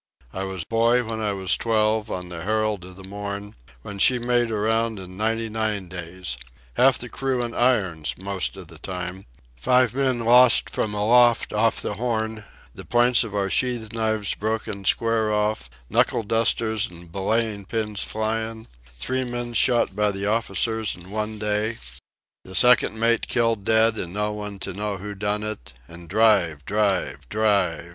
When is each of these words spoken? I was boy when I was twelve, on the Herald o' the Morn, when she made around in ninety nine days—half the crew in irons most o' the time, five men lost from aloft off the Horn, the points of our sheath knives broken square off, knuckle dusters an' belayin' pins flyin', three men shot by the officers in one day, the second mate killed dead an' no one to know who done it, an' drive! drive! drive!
I 0.33 0.45
was 0.45 0.63
boy 0.63 1.03
when 1.03 1.19
I 1.19 1.31
was 1.33 1.55
twelve, 1.55 2.09
on 2.09 2.29
the 2.29 2.41
Herald 2.41 2.83
o' 2.85 2.91
the 2.91 3.03
Morn, 3.03 3.53
when 3.83 3.99
she 3.99 4.17
made 4.17 4.49
around 4.49 4.97
in 4.97 5.15
ninety 5.15 5.47
nine 5.47 5.89
days—half 5.89 6.97
the 6.97 7.07
crew 7.07 7.43
in 7.43 7.53
irons 7.53 8.15
most 8.17 8.57
o' 8.57 8.63
the 8.63 8.79
time, 8.79 9.25
five 9.55 9.93
men 9.93 10.21
lost 10.21 10.71
from 10.71 10.95
aloft 10.95 11.53
off 11.53 11.79
the 11.83 11.93
Horn, 11.93 12.43
the 12.73 12.83
points 12.83 13.23
of 13.23 13.35
our 13.35 13.47
sheath 13.51 13.93
knives 13.93 14.33
broken 14.33 14.85
square 14.85 15.31
off, 15.31 15.69
knuckle 15.87 16.23
dusters 16.23 16.87
an' 16.89 17.05
belayin' 17.05 17.65
pins 17.67 18.03
flyin', 18.03 18.67
three 18.97 19.23
men 19.23 19.53
shot 19.53 19.95
by 19.95 20.09
the 20.09 20.25
officers 20.25 20.95
in 20.95 21.11
one 21.11 21.37
day, 21.37 21.77
the 22.43 22.55
second 22.55 22.99
mate 22.99 23.27
killed 23.27 23.63
dead 23.65 23.99
an' 23.99 24.13
no 24.13 24.33
one 24.33 24.57
to 24.57 24.73
know 24.73 24.97
who 24.97 25.13
done 25.13 25.43
it, 25.43 25.73
an' 25.87 26.07
drive! 26.07 26.65
drive! 26.65 27.29
drive! 27.29 27.89